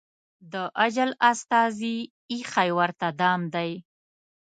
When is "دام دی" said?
3.19-3.71